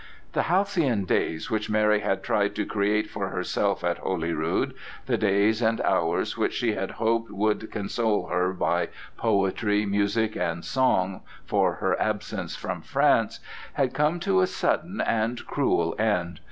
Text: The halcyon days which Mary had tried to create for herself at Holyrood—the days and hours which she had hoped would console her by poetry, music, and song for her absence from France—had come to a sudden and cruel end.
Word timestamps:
The 0.33 0.41
halcyon 0.49 1.05
days 1.05 1.51
which 1.51 1.69
Mary 1.69 1.99
had 1.99 2.23
tried 2.23 2.55
to 2.55 2.65
create 2.65 3.07
for 3.07 3.29
herself 3.29 3.83
at 3.83 3.99
Holyrood—the 3.99 5.17
days 5.19 5.61
and 5.61 5.79
hours 5.81 6.35
which 6.35 6.53
she 6.55 6.73
had 6.73 6.89
hoped 6.89 7.29
would 7.29 7.69
console 7.71 8.25
her 8.25 8.51
by 8.51 8.89
poetry, 9.15 9.85
music, 9.85 10.35
and 10.35 10.65
song 10.65 11.21
for 11.45 11.73
her 11.73 12.01
absence 12.01 12.55
from 12.55 12.81
France—had 12.81 13.93
come 13.93 14.19
to 14.21 14.41
a 14.41 14.47
sudden 14.47 15.01
and 15.01 15.45
cruel 15.45 15.93
end. 15.99 16.39